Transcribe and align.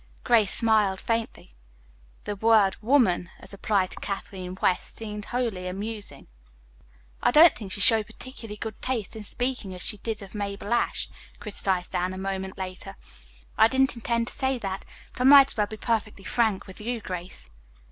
Grace 0.23 0.51
smiled 0.51 0.99
faintly. 0.99 1.51
The 2.23 2.35
word 2.35 2.75
"woman," 2.81 3.29
as 3.39 3.53
applied 3.53 3.91
to 3.91 3.99
Kathleen 3.99 4.57
West, 4.59 4.95
seemed 4.97 5.25
wholly 5.25 5.67
amusing. 5.67 6.25
"I 7.21 7.29
don't 7.29 7.55
think 7.55 7.71
she 7.71 7.81
showed 7.81 8.07
particularly 8.07 8.57
good 8.57 8.81
taste 8.81 9.15
in 9.15 9.23
speaking 9.23 9.75
as 9.75 9.83
she 9.83 9.97
did 9.97 10.23
of 10.23 10.33
Mabel 10.33 10.73
Ashe," 10.73 11.07
criticized 11.39 11.95
Anne, 11.95 12.15
a 12.15 12.17
moment 12.17 12.57
later. 12.57 12.95
"I 13.59 13.67
didn't 13.67 13.93
intend 13.95 14.25
to 14.29 14.33
say 14.33 14.57
that, 14.57 14.85
but 15.13 15.21
I 15.21 15.25
might 15.25 15.49
as 15.49 15.57
well 15.57 15.67
be 15.67 15.77
perfectly 15.77 16.23
frank 16.25 16.65
with 16.65 16.81
you, 16.81 16.99
Grace." 16.99 17.51